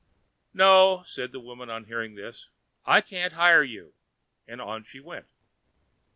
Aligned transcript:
"No," 0.55 1.03
said 1.05 1.31
the 1.31 1.39
woman 1.39 1.69
on 1.69 1.83
hearing 1.83 2.15
this, 2.15 2.49
"I 2.87 3.01
can't 3.01 3.33
hire 3.33 3.61
you," 3.61 3.93
and 4.47 4.59
on 4.59 4.83
she 4.83 4.99
went. 4.99 5.27